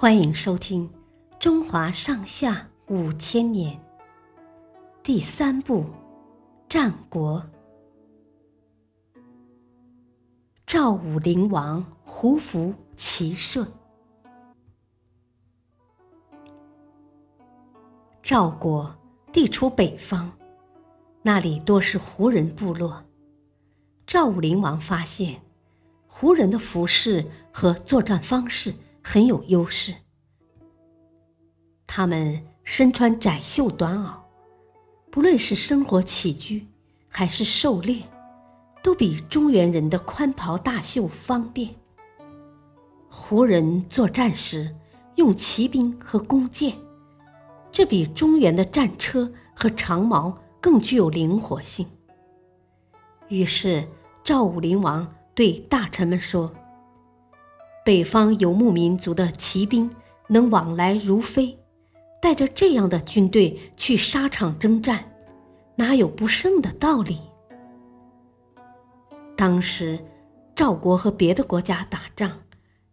[0.00, 0.88] 欢迎收听
[1.38, 3.76] 《中华上下五千年》
[5.02, 5.82] 第三部
[6.70, 7.44] 《战国》。
[10.64, 13.66] 赵武灵王胡服骑射。
[18.22, 18.98] 赵国
[19.30, 20.32] 地处北方，
[21.20, 23.04] 那里多是胡人部落。
[24.06, 25.42] 赵武灵王发现，
[26.06, 28.74] 胡人的服饰和作战方式。
[29.12, 29.92] 很有优势。
[31.84, 34.14] 他们身穿窄袖短袄，
[35.10, 36.64] 不论是生活起居
[37.08, 38.04] 还是狩猎，
[38.84, 41.74] 都比中原人的宽袍大袖方便。
[43.08, 44.76] 胡人作战时
[45.16, 46.76] 用骑兵和弓箭，
[47.72, 51.84] 这比中原的战车和长矛更具有灵活性。
[53.26, 53.88] 于是
[54.22, 56.54] 赵武灵王对大臣们说。
[57.90, 59.90] 北方游牧民族的骑兵
[60.28, 61.58] 能往来如飞，
[62.22, 65.12] 带着这样的军队去沙场征战，
[65.74, 67.18] 哪有不胜的道理？
[69.36, 69.98] 当时
[70.54, 72.30] 赵国和别的国家打仗，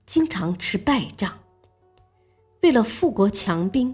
[0.08, 1.32] 经常吃败仗。
[2.64, 3.94] 为了富国强兵，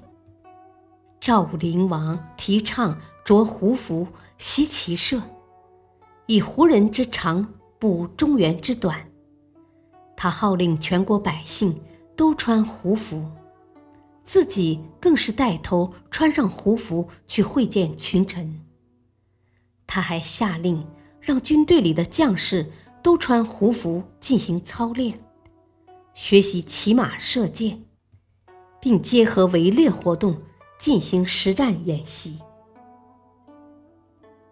[1.20, 4.08] 赵武灵王提倡着胡服，
[4.38, 5.22] 习骑射，
[6.28, 7.45] 以胡人之长
[7.78, 9.06] 补中原之短。
[10.24, 11.82] 他号令全国百姓
[12.16, 13.30] 都穿胡服，
[14.24, 18.62] 自己更是带头穿上胡服去会见群臣。
[19.86, 20.88] 他还下令
[21.20, 25.20] 让军队里的将士都穿胡服进行操练，
[26.14, 27.84] 学习骑马射箭，
[28.80, 30.42] 并结合围猎活动
[30.80, 32.40] 进行实战演习。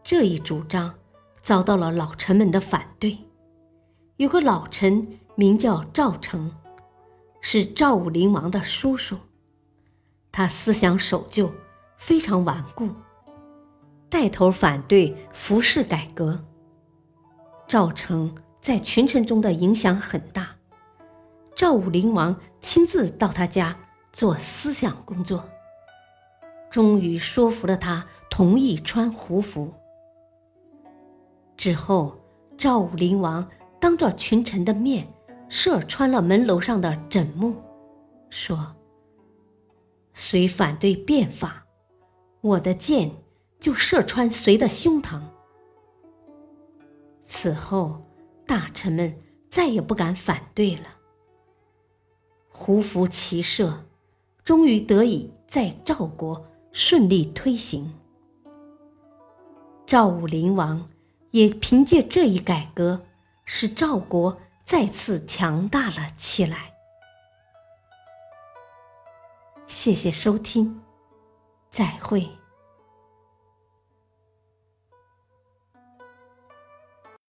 [0.03, 0.95] 这一主张
[1.41, 3.17] 遭到了老臣们的反对，
[4.17, 5.07] 有个老臣。
[5.41, 6.51] 名叫赵成，
[7.41, 9.17] 是赵武灵王的叔叔。
[10.31, 11.51] 他思想守旧，
[11.97, 12.89] 非常顽固，
[14.07, 16.45] 带头反对服饰改革。
[17.65, 20.57] 赵成在群臣中的影响很大，
[21.55, 23.75] 赵武灵王亲自到他家
[24.13, 25.43] 做思想工作，
[26.69, 29.73] 终于说服了他同意穿胡服。
[31.57, 32.15] 之后，
[32.55, 33.49] 赵武灵王
[33.79, 35.07] 当着群臣的面。
[35.53, 37.53] 射穿了门楼上的枕木，
[38.29, 38.73] 说
[40.13, 41.65] ：“谁反对变法，
[42.39, 43.11] 我的箭
[43.59, 45.19] 就射穿谁的胸膛。”
[47.27, 48.01] 此后，
[48.47, 49.13] 大臣们
[49.49, 50.83] 再也不敢反对了。
[52.47, 53.83] 胡服骑射，
[54.45, 57.93] 终于得以在赵国顺利推行。
[59.85, 60.89] 赵武灵王
[61.31, 63.01] 也凭借这一改革，
[63.43, 64.37] 使赵国。
[64.71, 66.73] 再次强大了起来。
[69.67, 70.81] 谢谢收听，
[71.69, 72.40] 再会。